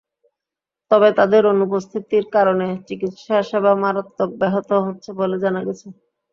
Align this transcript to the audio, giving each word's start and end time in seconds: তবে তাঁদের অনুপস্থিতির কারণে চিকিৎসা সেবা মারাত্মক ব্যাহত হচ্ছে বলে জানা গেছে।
তবে 0.91 1.09
তাঁদের 1.17 1.43
অনুপস্থিতির 1.51 2.25
কারণে 2.35 2.67
চিকিৎসা 2.87 3.37
সেবা 3.49 3.73
মারাত্মক 3.81 4.29
ব্যাহত 4.39 4.69
হচ্ছে 4.85 5.09
বলে 5.19 5.37
জানা 5.43 5.61
গেছে। 5.67 5.87